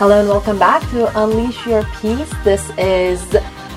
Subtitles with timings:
[0.00, 2.32] Hello and welcome back to Unleash Your Peace.
[2.42, 3.36] This is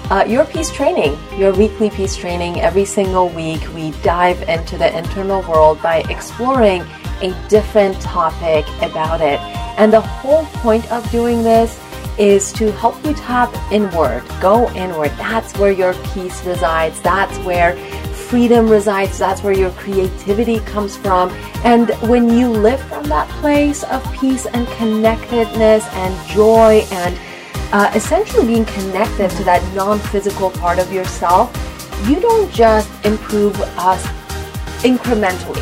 [0.09, 2.61] uh, your peace training, your weekly peace training.
[2.61, 6.83] Every single week, we dive into the internal world by exploring
[7.21, 9.37] a different topic about it.
[9.77, 11.77] And the whole point of doing this
[12.17, 15.11] is to help you tap inward, go inward.
[15.17, 17.01] That's where your peace resides.
[17.01, 17.75] That's where
[18.33, 19.19] freedom resides.
[19.19, 21.29] That's where your creativity comes from.
[21.63, 27.15] And when you live from that place of peace and connectedness and joy and
[27.71, 31.55] uh, essentially being connected to that non physical part of yourself,
[32.07, 34.03] you don't just improve us
[34.81, 35.61] incrementally.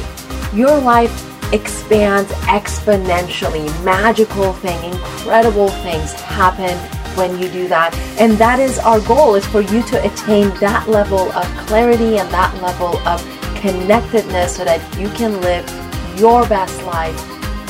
[0.56, 1.12] Your life
[1.52, 3.68] expands exponentially.
[3.84, 6.78] Magical thing, incredible things happen
[7.18, 7.96] when you do that.
[8.20, 12.30] And that is our goal is for you to attain that level of clarity and
[12.32, 13.22] that level of
[13.62, 15.68] connectedness so that you can live
[16.20, 17.18] your best life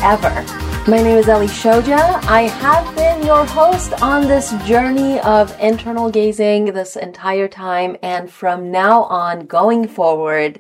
[0.02, 0.46] ever.
[0.90, 2.24] My name is Ellie Shoja.
[2.24, 7.98] I have been your host on this journey of internal gazing this entire time.
[8.02, 10.60] And from now on, going forward,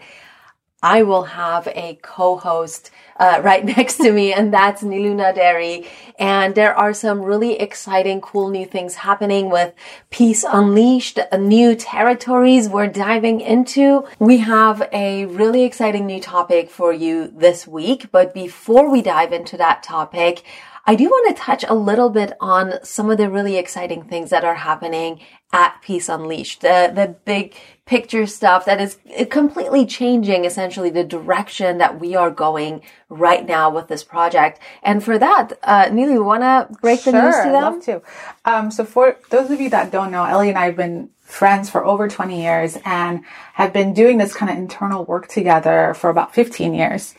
[0.83, 5.87] I will have a co-host uh, right next to me, and that's Niluna Naderi.
[6.17, 9.73] And there are some really exciting, cool new things happening with
[10.09, 14.05] Peace Unleashed, new territories we're diving into.
[14.19, 19.33] We have a really exciting new topic for you this week, but before we dive
[19.33, 20.43] into that topic,
[20.85, 24.29] I do want to touch a little bit on some of the really exciting things
[24.31, 25.19] that are happening
[25.53, 26.61] at Peace Unleashed.
[26.61, 28.97] The, the big picture stuff that is
[29.29, 34.59] completely changing essentially the direction that we are going right now with this project.
[34.81, 37.55] And for that, uh, Neely, you want to break the sure, news to them?
[37.55, 38.01] I'd love to.
[38.45, 41.69] Um, so for those of you that don't know, Ellie and I have been friends
[41.69, 43.23] for over 20 years and
[43.53, 47.13] have been doing this kind of internal work together for about 15 years.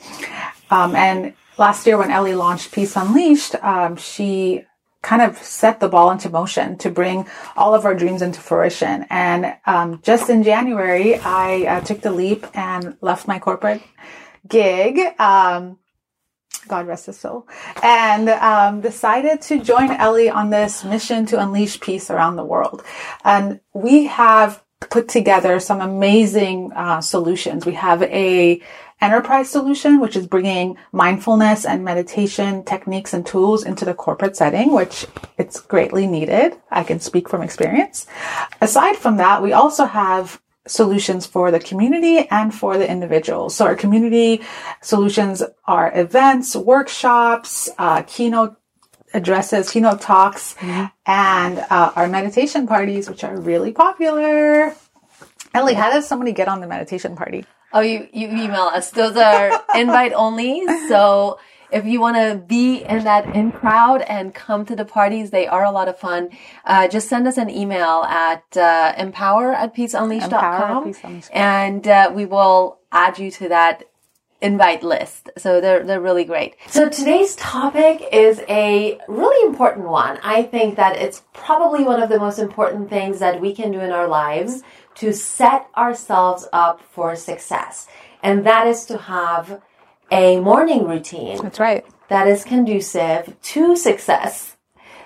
[0.71, 4.64] Um, and last year when Ellie launched Peace Unleashed, um, she
[5.03, 9.05] kind of set the ball into motion to bring all of our dreams into fruition.
[9.11, 13.83] And um, just in January, I uh, took the leap and left my corporate
[14.48, 14.98] gig.
[15.18, 15.79] Um,
[16.68, 17.48] God rest his soul,
[17.83, 22.85] and um, decided to join Ellie on this mission to unleash peace around the world.
[23.24, 27.67] And we have put together some amazing uh, solutions.
[27.67, 28.61] We have a
[29.02, 34.73] enterprise solution, which is bringing mindfulness and meditation techniques and tools into the corporate setting,
[34.73, 36.55] which it's greatly needed.
[36.70, 38.07] I can speak from experience.
[38.61, 43.51] Aside from that, we also have solutions for the community and for the individual.
[43.51, 44.42] So our community
[44.80, 48.57] solutions are events, workshops, uh, keynote
[49.12, 50.86] addresses, keynote talks, mm-hmm.
[51.05, 54.74] and uh, our meditation parties, which are really popular.
[55.52, 57.45] Ellie, how does somebody get on the meditation party?
[57.73, 58.91] Oh, you, you email us.
[58.91, 60.67] Those are invite only.
[60.89, 61.39] So
[61.73, 65.47] if you want to be in that in crowd and come to the parties, they
[65.47, 66.31] are a lot of fun.
[66.65, 70.95] Uh, just send us an email at uh, empower at peaceunleashed.com
[71.33, 73.85] and uh, we will add you to that
[74.43, 75.31] invite list.
[75.39, 76.57] So they're, they're really great.
[76.67, 80.19] So today's topic is a really important one.
[80.23, 83.81] I think that it's probably one of the most important things that we can do
[83.81, 84.63] in our lives
[84.97, 87.89] to set ourselves up for success.
[88.23, 89.63] And that is to have
[90.11, 91.39] a morning routine.
[91.42, 91.85] That's right.
[92.08, 94.57] That is conducive to success.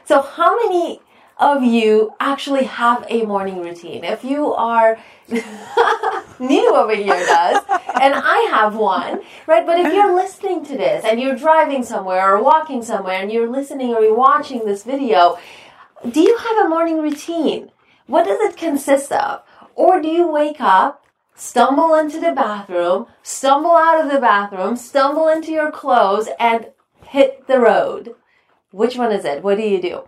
[0.04, 1.00] So how many
[1.38, 4.04] of you actually have a morning routine?
[4.04, 4.98] If you are
[5.28, 7.62] new over here does,
[8.00, 9.66] and I have one, right?
[9.66, 13.50] But if you're listening to this and you're driving somewhere or walking somewhere and you're
[13.50, 15.38] listening or you're watching this video,
[16.10, 17.70] do you have a morning routine?
[18.06, 19.42] What does it consist of?
[19.76, 21.04] Or do you wake up,
[21.34, 26.68] stumble into the bathroom, stumble out of the bathroom, stumble into your clothes, and
[27.04, 28.14] hit the road?
[28.72, 29.42] Which one is it?
[29.42, 30.04] What do you do?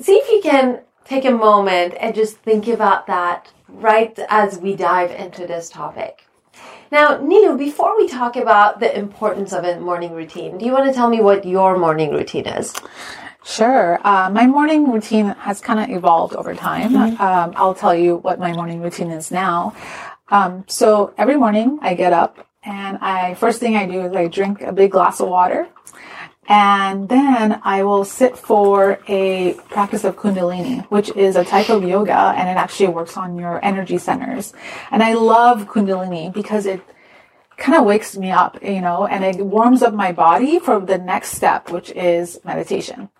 [0.00, 4.74] See if you can take a moment and just think about that right as we
[4.74, 6.26] dive into this topic.
[6.90, 10.86] Now, Nilu, before we talk about the importance of a morning routine, do you want
[10.86, 12.74] to tell me what your morning routine is?
[13.44, 14.00] Sure.
[14.04, 16.92] Uh, my morning routine has kind of evolved over time.
[16.92, 17.20] Mm-hmm.
[17.20, 19.76] Um, I'll tell you what my morning routine is now.
[20.30, 24.26] Um, so every morning I get up and I first thing I do is I
[24.28, 25.68] drink a big glass of water,
[26.48, 31.84] and then I will sit for a practice of Kundalini, which is a type of
[31.84, 34.54] yoga, and it actually works on your energy centers.
[34.90, 36.80] And I love Kundalini because it
[37.58, 40.98] kind of wakes me up, you know, and it warms up my body for the
[40.98, 43.10] next step, which is meditation.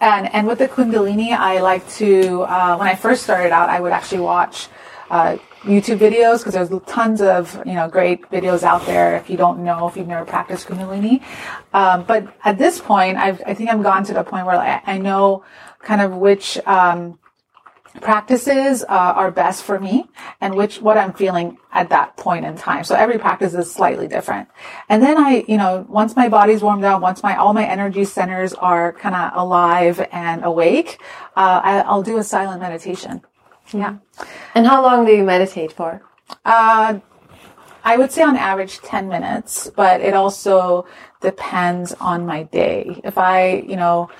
[0.00, 3.80] And and with the Kundalini, I like to uh, when I first started out, I
[3.80, 4.68] would actually watch
[5.10, 9.16] uh, YouTube videos because there's tons of you know great videos out there.
[9.16, 11.22] If you don't know, if you've never practiced Kundalini,
[11.72, 14.82] um, but at this point, I've, I think I've gone to the point where I,
[14.84, 15.44] I know
[15.80, 17.18] kind of which um,
[18.00, 20.08] practices uh, are best for me
[20.40, 22.84] and which what I'm feeling at that point in time.
[22.84, 24.48] So every practice is slightly different.
[24.88, 28.04] And then I, you know, once my body's warmed up, once my all my energy
[28.04, 31.00] centers are kind of alive and awake,
[31.36, 33.22] uh, I, I'll do a silent meditation.
[33.72, 33.96] Yeah.
[34.54, 36.02] And how long do you meditate for?
[36.44, 37.00] Uh,
[37.84, 40.86] I would say on average 10 minutes, but it also
[41.20, 43.00] depends on my day.
[43.04, 44.10] If I, you know,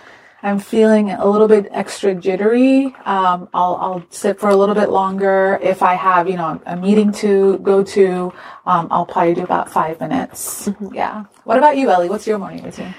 [0.43, 4.88] I'm feeling a little bit extra jittery, um, I'll, I'll sit for a little bit
[4.88, 5.58] longer.
[5.61, 8.32] If I have, you know, a meeting to go to,
[8.64, 10.69] um, I'll probably do about five minutes.
[10.69, 10.94] Mm-hmm.
[10.94, 11.25] Yeah.
[11.43, 12.08] What about you, Ellie?
[12.08, 12.94] What's your morning routine?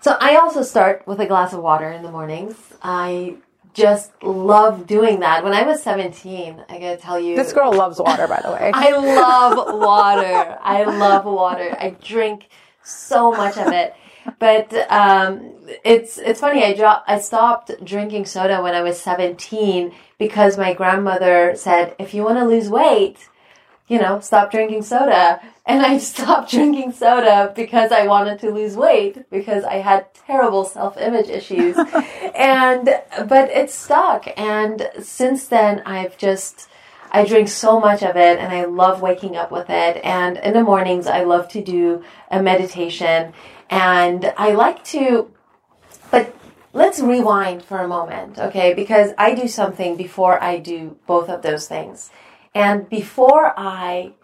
[0.00, 2.56] So I also start with a glass of water in the mornings.
[2.82, 3.36] I
[3.74, 5.44] just love doing that.
[5.44, 7.36] When I was 17, I gotta tell you.
[7.36, 8.70] This girl loves water, by the way.
[8.74, 10.58] I love water.
[10.62, 11.76] I love water.
[11.78, 12.48] I drink
[12.82, 13.94] so much of it.
[14.38, 15.52] But um,
[15.84, 16.64] it's it's funny.
[16.64, 22.14] I dro- I stopped drinking soda when I was 17 because my grandmother said, if
[22.14, 23.28] you want to lose weight,
[23.90, 25.40] you know, stop drinking soda.
[25.66, 30.64] And I stopped drinking soda because I wanted to lose weight because I had terrible
[30.64, 31.76] self-image issues.
[32.36, 32.84] and,
[33.28, 34.28] but it stuck.
[34.36, 36.68] And since then, I've just,
[37.10, 40.00] I drink so much of it and I love waking up with it.
[40.04, 43.32] And in the mornings, I love to do a meditation
[43.70, 45.30] and I like to,
[46.10, 46.36] but
[46.72, 48.74] let's rewind for a moment, okay?
[48.74, 52.10] Because I do something before I do both of those things.
[52.52, 54.14] And before I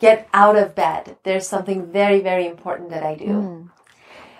[0.00, 3.26] get out of bed, there's something very, very important that I do.
[3.26, 3.70] Mm.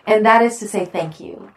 [0.05, 1.53] And that is to say thank you.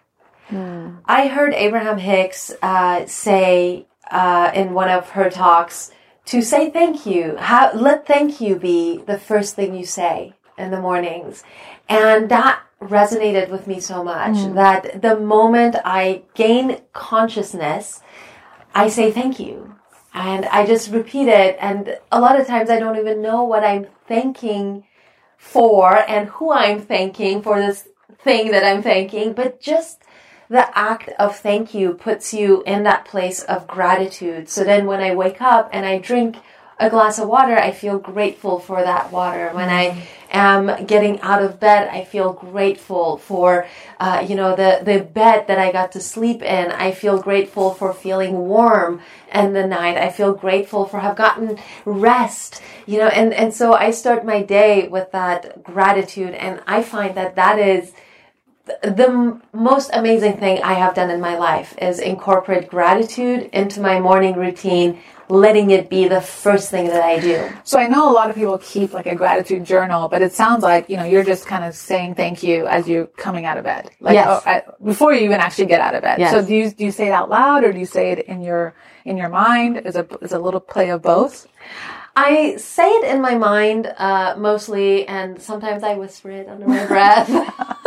[0.50, 1.00] Mm.
[1.06, 5.92] I heard Abraham Hicks uh, say uh, in one of her talks
[6.26, 7.38] to say thank you.
[7.38, 11.44] How, let thank you be the first thing you say in the mornings.
[11.88, 14.56] And that resonated with me so much mm.
[14.56, 18.02] that the moment I gain consciousness,
[18.74, 19.76] I say thank you
[20.14, 21.58] and I just repeat it.
[21.60, 24.86] And a lot of times I don't even know what I'm thanking
[25.38, 27.88] for and who I'm thanking for this
[28.24, 30.04] thing that I'm thanking, but just
[30.50, 34.50] the act of thank you puts you in that place of gratitude.
[34.50, 36.38] So then when I wake up and I drink
[36.80, 39.50] a glass of water, I feel grateful for that water.
[39.54, 43.68] When I am getting out of bed, I feel grateful for,
[44.00, 46.72] uh, you know, the, the bed that I got to sleep in.
[46.72, 49.02] I feel grateful for feeling warm
[49.34, 49.98] in the night.
[49.98, 54.42] I feel grateful for have gotten rest, you know, and, and so I start my
[54.42, 56.34] day with that gratitude.
[56.34, 57.92] And I find that that is,
[58.82, 64.00] the most amazing thing I have done in my life is incorporate gratitude into my
[64.00, 65.00] morning routine
[65.30, 67.48] letting it be the first thing that I do.
[67.64, 70.64] So I know a lot of people keep like a gratitude journal, but it sounds
[70.64, 73.64] like, you know, you're just kind of saying thank you as you're coming out of
[73.64, 73.92] bed.
[74.00, 74.28] Like yes.
[74.28, 76.20] oh, I, before you even actually get out of bed.
[76.20, 76.32] Yes.
[76.32, 78.42] So do you, do you say it out loud or do you say it in
[78.42, 78.74] your,
[79.06, 79.78] in your mind?
[79.86, 81.48] Is a, is a little play of both?
[82.16, 86.86] I say it in my mind, uh, mostly, and sometimes I whisper it under my
[86.88, 87.30] breath.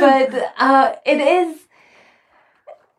[0.00, 1.68] but, uh, it is,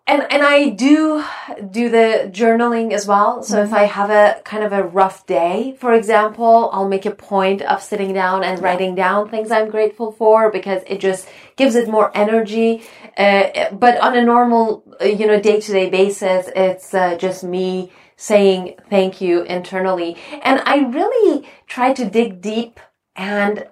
[0.10, 1.24] and and I do
[1.70, 3.44] do the journaling as well.
[3.44, 3.68] So mm-hmm.
[3.68, 7.62] if I have a kind of a rough day, for example, I'll make a point
[7.62, 11.88] of sitting down and writing down things I'm grateful for because it just gives it
[11.88, 12.84] more energy.
[13.16, 17.44] Uh, but on a normal, uh, you know, day to day basis, it's uh, just
[17.44, 22.80] me saying thank you internally, and I really try to dig deep
[23.16, 23.68] and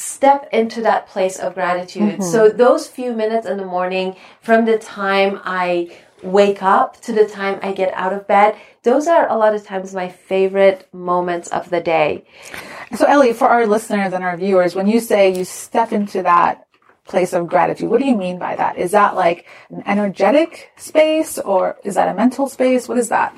[0.00, 2.14] step into that place of gratitude.
[2.14, 2.22] Mm-hmm.
[2.22, 7.26] So those few minutes in the morning from the time I wake up to the
[7.26, 11.48] time I get out of bed, those are a lot of times my favorite moments
[11.48, 12.24] of the day.
[12.96, 16.66] So Ellie, for our listeners and our viewers, when you say you step into that
[17.04, 18.78] place of gratitude, what do you mean by that?
[18.78, 22.88] Is that like an energetic space or is that a mental space?
[22.88, 23.34] What is that?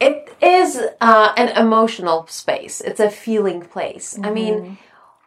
[0.00, 2.80] It is uh, an emotional space.
[2.80, 4.14] It's a feeling place.
[4.14, 4.24] Mm-hmm.
[4.24, 4.74] I mean, mm-hmm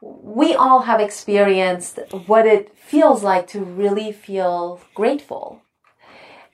[0.01, 5.61] we all have experienced what it feels like to really feel grateful.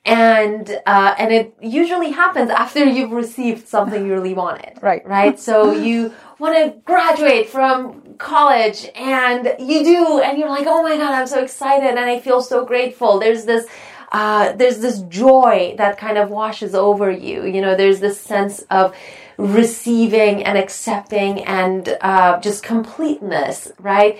[0.06, 4.78] And, uh, and it usually happens after you've received something you really wanted.
[4.82, 5.06] Right.
[5.06, 5.40] Right.
[5.40, 10.96] So you want to graduate from college and you do, and you're like, oh my
[10.96, 13.18] God, I'm so excited and I feel so grateful.
[13.18, 13.66] There's this,
[14.12, 17.46] uh, there's this joy that kind of washes over you.
[17.46, 18.94] You know, there's this sense of,
[19.36, 24.18] receiving and accepting and uh, just completeness, right?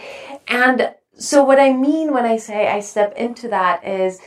[0.48, 4.20] And so, what I mean when I say I step into that is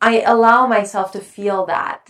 [0.00, 2.08] I allow myself to feel that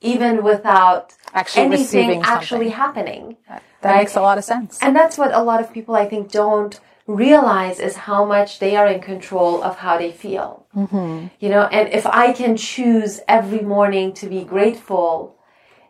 [0.00, 1.14] even without.
[1.32, 3.36] Actually anything actually happening.
[3.80, 4.78] That makes a lot of sense.
[4.80, 8.76] And that's what a lot of people I think don't realize is how much they
[8.76, 10.66] are in control of how they feel.
[10.74, 11.26] Mm-hmm.
[11.40, 15.36] You know, and if I can choose every morning to be grateful,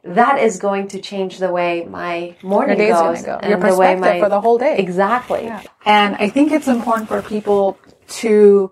[0.04, 3.38] that is going to change the way my morning Your day's goes go.
[3.40, 4.76] and Your the way perspective my for the whole day.
[4.78, 5.50] exactly.
[5.87, 7.78] And I think it's important for people
[8.20, 8.70] to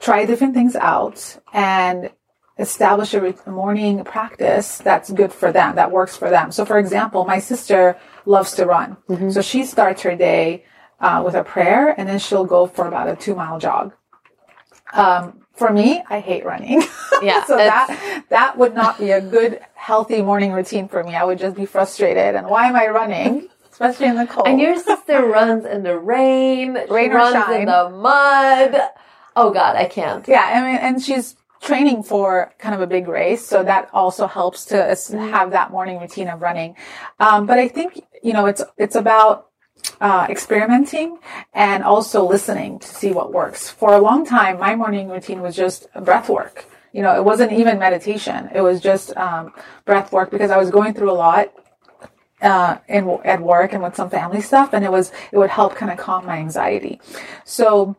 [0.00, 2.10] try different things out and
[2.58, 6.52] establish a, morning practice that's good for them, that works for them.
[6.52, 7.96] So, for example, my sister
[8.26, 8.96] loves to run.
[9.30, 10.64] So she starts her day
[11.00, 13.94] uh, with a prayer and then she'll go for about a two mile jog.
[14.92, 16.82] Um, for me, I hate running.
[17.20, 21.16] Yeah, so that that would not be a good, healthy morning routine for me.
[21.16, 22.36] I would just be frustrated.
[22.36, 23.48] And why am I running?
[23.72, 24.46] Especially in the cold.
[24.46, 27.62] And your sister runs in the rain, Rain runs shine.
[27.62, 28.80] in the mud.
[29.34, 30.28] Oh God, I can't.
[30.28, 34.28] Yeah, I mean, and she's training for kind of a big race, so that also
[34.28, 34.76] helps to
[35.32, 36.76] have that morning routine of running.
[37.18, 39.47] Um, but I think you know it's it's about
[40.00, 41.18] uh, experimenting
[41.54, 43.68] and also listening to see what works.
[43.68, 46.66] For a long time, my morning routine was just breath work.
[46.92, 49.52] You know, it wasn't even meditation; it was just um,
[49.84, 51.52] breath work because I was going through a lot
[52.40, 55.74] uh, in at work and with some family stuff, and it was it would help
[55.74, 57.00] kind of calm my anxiety.
[57.44, 57.96] So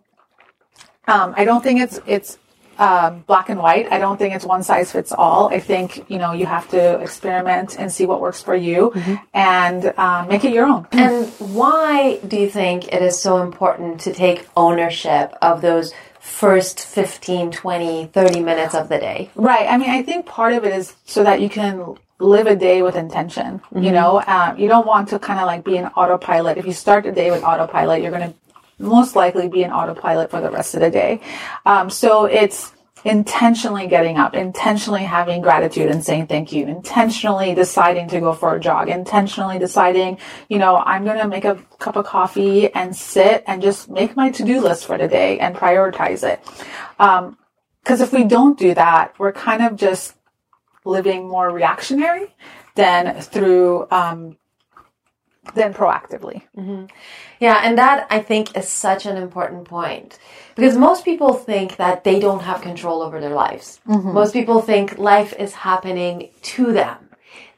[1.07, 2.37] um, I don't think it's it's
[2.79, 3.91] um, black and white.
[3.91, 5.53] I don't think it's one size fits all.
[5.53, 8.93] I think you know you have to experiment and see what works for you
[9.33, 10.87] and uh, make it your own.
[10.91, 16.79] And why do you think it is so important to take ownership of those first
[16.85, 19.29] 15, 20, 30 minutes of the day?
[19.35, 19.67] Right.
[19.69, 22.81] I mean, I think part of it is so that you can live a day
[22.81, 23.61] with intention.
[23.73, 26.57] You know, um, you don't want to kind of like be an autopilot.
[26.57, 28.35] If you start the day with autopilot, you're going to
[28.79, 31.21] most likely be an autopilot for the rest of the day.
[31.65, 32.73] Um, so it's
[33.05, 38.55] intentionally getting up, intentionally having gratitude and saying thank you, intentionally deciding to go for
[38.55, 40.17] a jog, intentionally deciding,
[40.49, 44.15] you know, I'm going to make a cup of coffee and sit and just make
[44.15, 46.41] my to-do list for the day and prioritize it.
[46.99, 47.37] Um,
[47.85, 50.15] cause if we don't do that, we're kind of just
[50.83, 52.35] living more reactionary
[52.75, 54.37] than through, um,
[55.53, 56.41] than proactively.
[57.39, 60.19] Yeah, and that I think is such an important point
[60.55, 63.79] because most people think that they don't have control over their lives.
[64.13, 67.09] Most people think life is happening to them.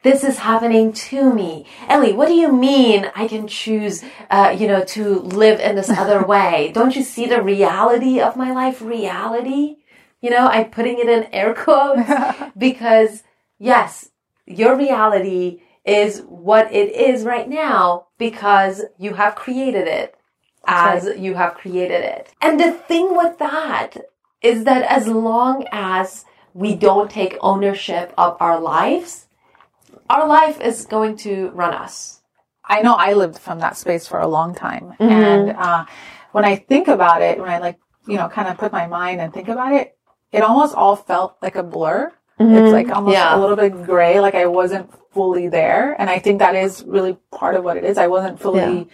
[0.02, 1.66] This is happening to me.
[1.88, 5.90] Ellie, what do you mean I can choose, uh, you know, to live in this
[5.90, 6.72] other way?
[6.74, 8.82] Don't you see the reality of my life?
[8.82, 9.76] Reality?
[10.20, 12.10] You know, I'm putting it in air quotes
[12.58, 13.22] because
[13.58, 14.10] yes,
[14.46, 20.16] your reality is what it is right now because you have created it
[20.66, 22.32] as you have created it.
[22.40, 23.96] And the thing with that
[24.42, 26.24] is that as long as
[26.54, 29.26] we don't take ownership of our lives,
[30.08, 32.20] our life is going to run us.
[32.64, 34.94] I know I lived from that space for a long time.
[35.10, 35.86] And uh,
[36.32, 39.20] when I think about it, when I like, you know, kind of put my mind
[39.20, 39.96] and think about it,
[40.30, 42.12] it almost all felt like a blur.
[42.38, 43.36] It's like almost Yeah.
[43.36, 45.96] a little bit gray, like I wasn't fully there.
[46.00, 47.98] And I think that is really part of what it is.
[47.98, 48.84] I wasn't fully Yeah.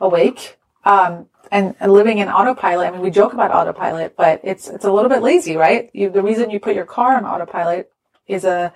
[0.00, 0.58] awake.
[0.84, 2.88] Um, and, and living in autopilot.
[2.88, 5.90] I mean, we joke about autopilot, but it's it's a little bit lazy, right?
[5.94, 7.90] You, the reason you put your car on autopilot
[8.26, 8.72] is a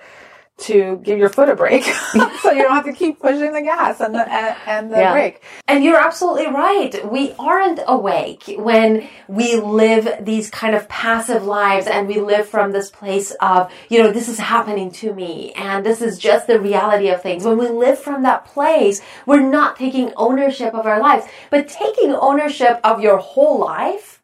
[0.59, 1.82] to give your foot a break,
[2.42, 5.12] so you don't have to keep pushing the gas and the and, and the Yeah.
[5.12, 5.42] brake.
[5.66, 7.11] And you're absolutely right.
[7.11, 12.71] We aren't awake when we live these kind of passive lives and we live from
[12.73, 16.61] this place of, you know, this is happening to me and this is just the
[16.61, 17.44] reality of things.
[17.44, 21.26] When we live from that place, we're not taking ownership of our lives.
[21.50, 24.23] But taking ownership of your whole life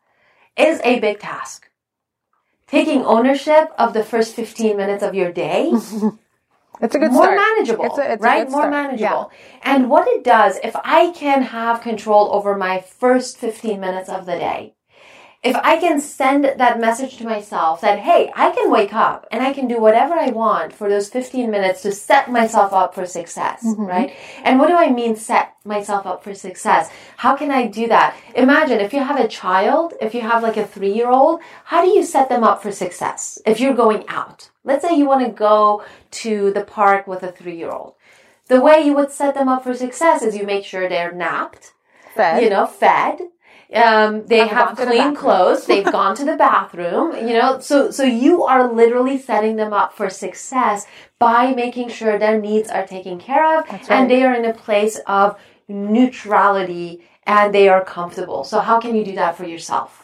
[0.57, 1.68] is a big task.
[2.69, 5.73] Taking ownership of the first 15 minutes of your day
[6.81, 7.37] It's a good more start.
[7.37, 8.49] manageable, It's a- it's right?
[8.49, 8.71] More start.
[8.71, 9.33] manageable.
[9.63, 14.27] And what it does, if I can have control over my first 15 minutes of
[14.27, 14.75] the day,
[15.45, 19.41] if I can send that message to myself that, hey, I can wake up and
[19.43, 23.07] I can do whatever I want for those 15 minutes to set myself up for
[23.07, 23.85] success, Mm-hmm.
[23.87, 24.17] right?
[24.43, 26.91] And what do I mean set myself up for success?
[27.19, 28.17] How can I do that?
[28.35, 31.83] Imagine if you have a child, if you have like a three year old, how
[31.85, 34.51] do you set them up for success if you're going out?
[34.65, 35.85] Let's say you want to go
[36.23, 37.95] to the park with a three year old.
[38.49, 41.75] The way you would set them up for success is you make sure they're napped,
[42.15, 42.43] Fed.
[42.43, 43.19] you know, fed.
[43.75, 45.67] Um, they Have have to the clean clothes.
[45.71, 47.15] They've gone to the bathroom.
[47.17, 50.87] You know, so so you are literally setting them up for success
[51.19, 53.91] by making sure their needs are taken care of, right.
[53.91, 58.43] and they are in a place of neutrality and they are comfortable.
[58.45, 59.98] So how can you do that for yourself?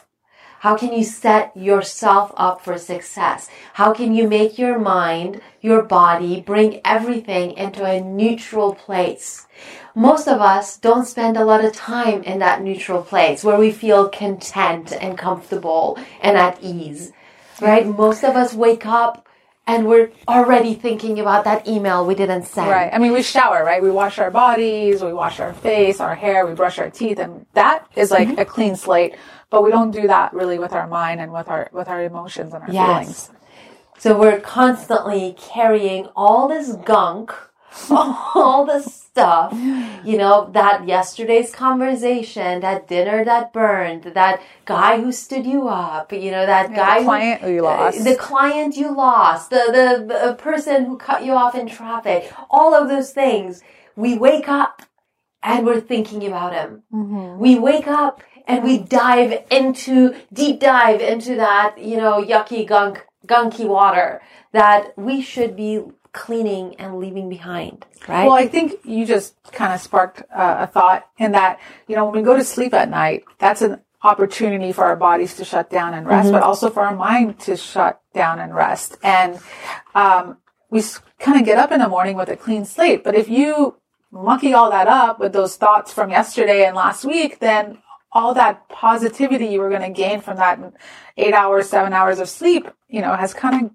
[0.65, 3.51] How can you set yourself up for success?
[3.75, 9.47] How can you make your mind, your body, bring everything into a neutral place?
[9.95, 13.73] Most of us don't spend a lot of time in that neutral place where we
[13.73, 17.13] feel content and comfortable and at ease,
[17.61, 17.87] right?
[17.87, 19.29] Most of us wake up
[19.67, 22.71] and we're already thinking about that email we didn't send.
[22.71, 22.91] Right.
[22.93, 23.83] I mean, we shower, right?
[23.83, 27.47] We wash our bodies, we wash our face, our hair, we brush our teeth, and
[27.55, 28.41] that is like mm-hmm.
[28.41, 29.15] a clean slate.
[29.55, 32.53] But we don't do that really with our mind and with our with our emotions
[32.53, 32.87] and our yes.
[32.87, 33.31] feelings.
[33.99, 37.33] So we're constantly carrying all this gunk
[37.91, 39.53] all the stuff,
[40.05, 46.13] you know, that yesterday's conversation, that dinner that burned, that guy who stood you up,
[46.13, 49.65] you know, that yeah, guy the client who, you lost, the client you lost, the,
[49.67, 53.61] the, the person who cut you off in traffic, all of those things.
[53.97, 54.83] We wake up
[55.43, 56.83] and we're thinking about him.
[56.93, 57.39] Mm-hmm.
[57.41, 63.07] We wake up and we dive into, deep dive into that, you know, yucky gunk,
[63.27, 64.23] gunky water
[64.53, 65.83] that we should be
[66.13, 68.25] cleaning and leaving behind, right?
[68.25, 71.59] Well, I think you just kind of sparked uh, a thought in that,
[71.89, 75.35] you know, when we go to sleep at night, that's an opportunity for our bodies
[75.37, 76.35] to shut down and rest, mm-hmm.
[76.35, 78.97] but also for our mind to shut down and rest.
[79.03, 79.41] And
[79.95, 80.37] um,
[80.71, 80.83] we
[81.19, 83.03] kind of get up in the morning with a clean slate.
[83.03, 83.77] But if you
[84.13, 87.79] monkey all that up with those thoughts from yesterday and last week, then
[88.15, 90.59] all that positivity you were going to gain from that
[91.17, 93.71] eight hours, seven hours of sleep, you know, has kind of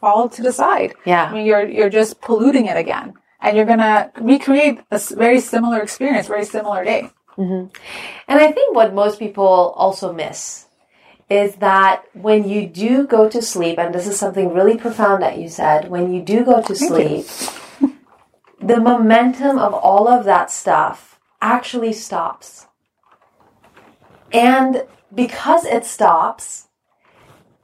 [0.00, 0.94] fall to the side.
[1.04, 1.26] Yeah.
[1.26, 5.38] I mean, you're, you're just polluting it again and you're going to recreate a very
[5.38, 7.10] similar experience, very similar day.
[7.36, 7.68] Mm-hmm.
[8.28, 10.66] And I think what most people also miss
[11.28, 15.38] is that when you do go to sleep, and this is something really profound that
[15.38, 17.26] you said, when you do go to sleep,
[18.60, 22.66] the momentum of all of that stuff actually stops.
[24.34, 26.66] And because it stops,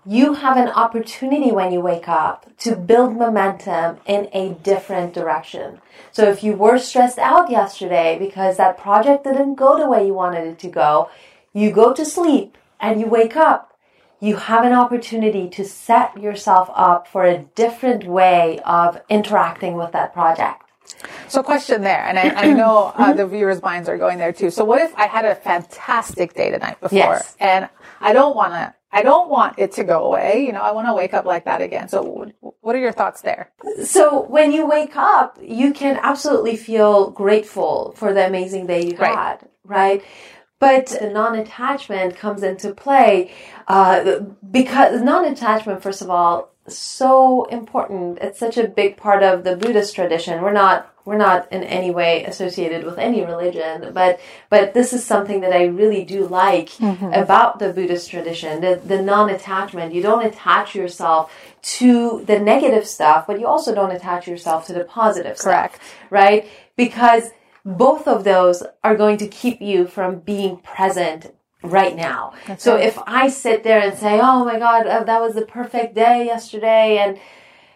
[0.06, 5.80] you have an opportunity when you wake up to build momentum in a different direction.
[6.12, 10.14] So if you were stressed out yesterday because that project didn't go the way you
[10.14, 11.10] wanted it to go,
[11.52, 13.76] you go to sleep and you wake up.
[14.20, 19.90] You have an opportunity to set yourself up for a different way of interacting with
[19.92, 20.69] that project.
[21.30, 24.50] So question there, and I, I know uh, the viewers' minds are going there too.
[24.50, 27.36] So what if I had a fantastic day the night before, yes.
[27.38, 27.68] and
[28.00, 30.44] I don't want to I don't want it to go away.
[30.44, 31.88] You know, I want to wake up like that again.
[31.88, 33.52] So what are your thoughts there?
[33.84, 38.96] So when you wake up, you can absolutely feel grateful for the amazing day you
[38.96, 39.14] right.
[39.14, 40.04] had, right?
[40.58, 43.32] But non-attachment comes into play
[43.68, 48.18] uh, because non-attachment, first of all, so important.
[48.20, 50.42] It's such a big part of the Buddhist tradition.
[50.42, 55.04] We're not we're not in any way associated with any religion, but but this is
[55.04, 57.12] something that I really do like mm-hmm.
[57.12, 58.60] about the Buddhist tradition.
[58.60, 59.94] The the non-attachment.
[59.94, 64.72] You don't attach yourself to the negative stuff, but you also don't attach yourself to
[64.72, 65.76] the positive Correct.
[65.76, 65.94] stuff.
[66.10, 66.48] Right?
[66.76, 67.30] Because
[67.64, 72.32] both of those are going to keep you from being present right now.
[72.46, 72.86] That's so right.
[72.86, 76.26] if I sit there and say, "Oh my God, uh, that was the perfect day
[76.26, 77.18] yesterday," and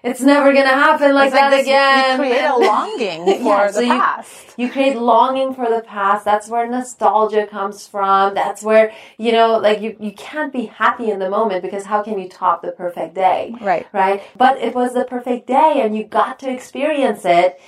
[0.05, 2.11] it's never gonna happen like that like again.
[2.11, 4.55] You create a longing for yeah, the so past.
[4.59, 6.27] You, you create longing for the past.
[6.27, 8.35] That's where nostalgia comes from.
[8.35, 12.03] That's where, you know, like you, you can't be happy in the moment because how
[12.03, 13.55] can you top the perfect day?
[13.63, 13.87] Right.
[13.95, 14.23] Right.
[14.37, 17.59] But it was the perfect day and you got to experience it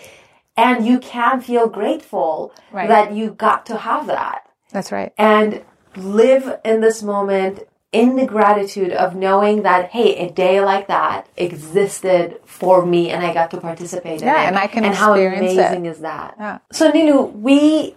[0.58, 2.88] and you can feel grateful right.
[2.88, 4.42] that you got to have that.
[4.72, 5.12] That's right.
[5.16, 5.64] And
[5.96, 7.60] live in this moment
[7.96, 13.24] in the gratitude of knowing that hey a day like that existed for me and
[13.24, 15.90] i got to participate in yeah, it and i can and how amazing it.
[15.90, 16.58] is that yeah.
[16.70, 17.94] so nilu we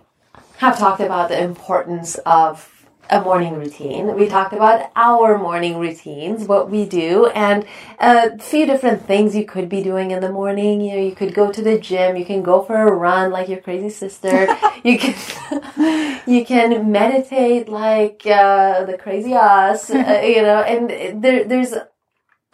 [0.58, 2.79] have talked about the importance of
[3.10, 4.16] a morning routine.
[4.16, 7.66] We talked about our morning routines, what we do, and
[8.00, 10.82] a few different things you could be doing in the morning.
[10.82, 13.50] You know, you could go to the gym, you can go for a run like
[13.50, 14.48] your crazy sister.
[14.84, 21.44] you can you can meditate like uh, the crazy us, uh, you know, and there
[21.46, 21.74] there's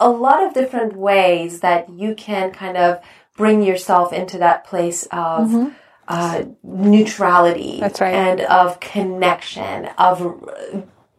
[0.00, 3.00] a lot of different ways that you can kind of
[3.36, 5.68] bring yourself into that place of mm-hmm
[6.08, 8.14] uh, neutrality That's right.
[8.14, 10.48] and of connection, of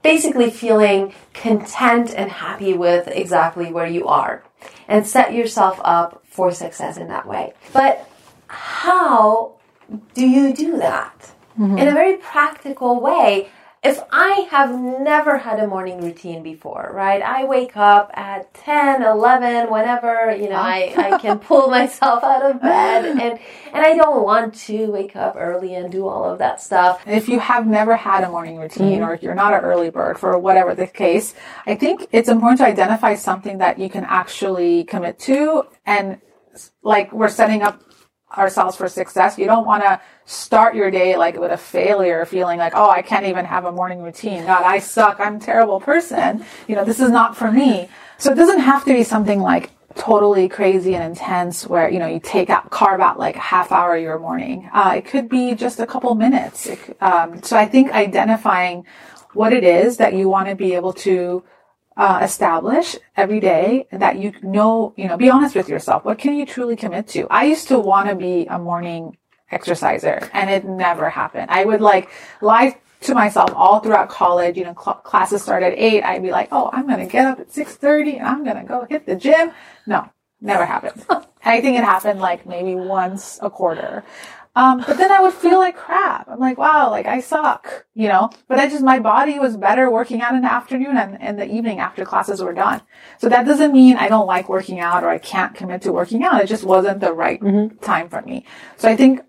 [0.01, 4.43] basically feeling content and happy with exactly where you are
[4.87, 7.53] and set yourself up for success in that way.
[7.73, 8.09] But
[8.47, 9.55] how
[10.13, 11.33] do you do that?
[11.59, 11.77] Mm-hmm.
[11.77, 13.49] In a very practical way,
[13.87, 17.21] if I have never had a morning routine before, right?
[17.21, 22.43] I wake up at 10, 11, whenever, you know, I, I can pull myself out
[22.43, 23.39] of bed and, and
[23.85, 27.01] I don't want to wake up early and do all of that stuff.
[27.07, 30.19] If you have never had a morning routine or if you're not an early bird
[30.19, 31.33] for whatever the case,
[31.65, 36.19] I think it's important to identify something that you can actually commit to and
[36.83, 37.81] like we're setting up
[38.35, 39.37] ourselves for success.
[39.37, 43.01] You don't want to start your day like with a failure, feeling like, oh, I
[43.01, 44.45] can't even have a morning routine.
[44.45, 45.21] God, I suck.
[45.21, 46.45] I'm a terrible person.
[46.67, 47.89] You know, this is not for me.
[48.17, 52.07] So it doesn't have to be something like totally crazy and intense where, you know,
[52.07, 54.69] you take out, carve out like a half hour of your morning.
[54.73, 56.67] Uh, it could be just a couple minutes.
[56.67, 58.85] It, um, so I think identifying
[59.33, 61.43] what it is that you want to be able to
[61.95, 66.03] uh, establish every day that you know, you know, be honest with yourself.
[66.03, 67.27] What can you truly commit to?
[67.29, 69.15] I used to want to be a morning
[69.51, 71.49] exerciser and it never happened.
[71.49, 72.09] I would like
[72.41, 74.57] lie to myself all throughout college.
[74.57, 76.03] You know, cl- classes start at eight.
[76.03, 78.63] I'd be like, oh, I'm going to get up at 6.30 and I'm going to
[78.63, 79.51] go hit the gym.
[79.85, 80.09] No,
[80.41, 81.05] never happened.
[81.45, 84.03] I think it happened like maybe once a quarter.
[84.57, 86.27] Um, but then I would feel like crap.
[86.27, 89.91] I'm like, wow, like I suck, you know, but I just, my body was better
[89.91, 92.81] working out in the afternoon and in the evening after classes were done.
[93.19, 96.23] So that doesn't mean I don't like working out or I can't commit to working
[96.23, 96.41] out.
[96.41, 97.77] It just wasn't the right mm-hmm.
[97.77, 98.47] time for me.
[98.77, 99.21] So I think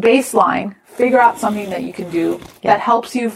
[0.00, 2.72] baseline, figure out something that you can do yeah.
[2.72, 3.32] that helps you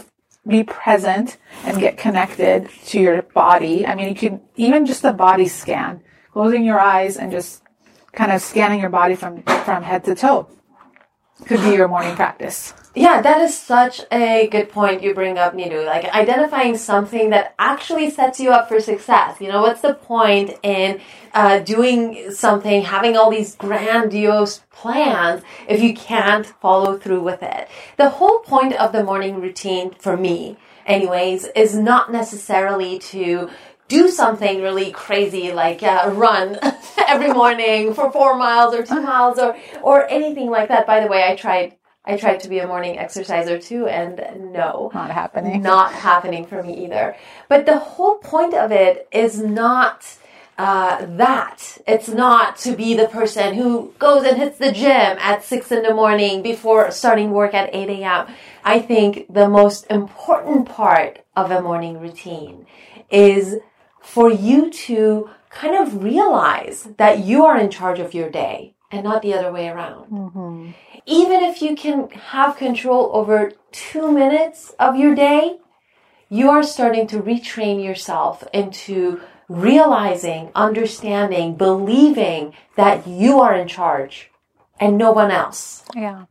[0.47, 3.85] be present and get connected to your body.
[3.85, 7.63] I mean, you can even just a body scan, closing your eyes and just
[8.13, 10.49] kind of scanning your body from, from head to toe
[11.45, 12.73] could be your morning practice.
[12.93, 15.85] Yeah, that is such a good point you bring up, Nilu.
[15.85, 19.39] Like identifying something that actually sets you up for success.
[19.39, 20.99] You know, what's the point in
[21.33, 27.69] uh, doing something, having all these grandiose plans if you can't follow through with it?
[27.97, 33.49] The whole point of the morning routine for me, anyways, is not necessarily to
[33.87, 36.59] do something really crazy like uh, run
[37.07, 40.85] every morning for four miles or two miles or or anything like that.
[40.85, 41.75] By the way, I tried
[42.09, 45.61] I tried to be a morning exerciser too, and no, not happening.
[45.61, 47.15] Not happening for me either.
[47.47, 50.15] But the whole point of it is not.
[50.57, 55.41] Uh, that it's not to be the person who goes and hits the gym at
[55.41, 58.27] six in the morning before starting work at 8 a.m.
[58.65, 62.65] I think the most important part of a morning routine
[63.09, 63.55] is
[64.01, 69.03] for you to kind of realize that you are in charge of your day and
[69.03, 70.11] not the other way around.
[70.11, 70.71] Mm-hmm.
[71.09, 75.57] Even if you can have control over two minutes of your day,
[76.29, 84.29] you are starting to retrain yourself into realizing, understanding, believing that you are in charge
[84.79, 85.83] and no one else.
[85.95, 86.25] Yeah.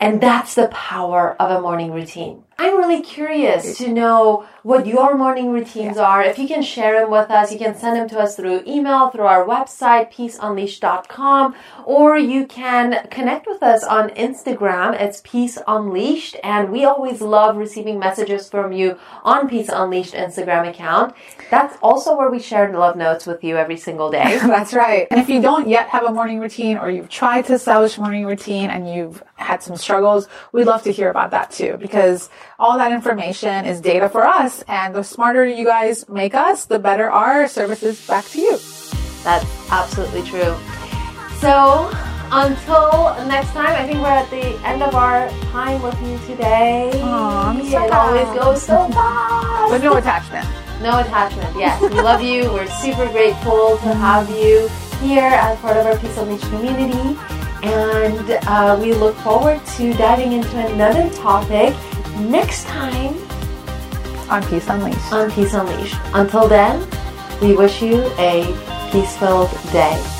[0.00, 2.44] And that's the power of a morning routine.
[2.58, 6.22] I'm really curious to know what your morning routines are.
[6.22, 9.10] If you can share them with us, you can send them to us through email,
[9.10, 14.98] through our website, peaceunleashed.com, or you can connect with us on Instagram.
[14.98, 20.68] It's Peace Unleashed, and we always love receiving messages from you on Peace Unleashed Instagram
[20.68, 21.14] account.
[21.50, 24.38] That's also where we share love notes with you every single day.
[24.42, 25.06] That's right.
[25.10, 28.00] And if you don't yet have a morning routine or you've tried to establish a
[28.00, 32.30] morning routine and you've had some struggles, we'd love to hear about that too, because
[32.58, 34.62] all that information is data for us.
[34.68, 38.58] And the smarter you guys make us, the better our services back to you.
[39.22, 40.56] That's absolutely true.
[41.40, 41.90] So
[42.30, 46.90] until next time, I think we're at the end of our time with you today.
[46.94, 49.70] Aww, so it always goes so fast.
[49.70, 50.46] But no attachment.
[50.82, 51.80] No attachment, yes.
[51.80, 52.52] we love you.
[52.52, 54.68] We're super grateful to have you
[55.00, 57.18] here as part of our Peace Unleashed community.
[57.62, 61.74] And uh, we look forward to diving into another topic
[62.20, 63.14] next time
[64.30, 65.12] on Peace Unleashed.
[65.12, 65.96] On Peace Unleashed.
[66.14, 66.86] Until then,
[67.40, 68.44] we wish you a
[68.90, 70.15] peace filled day.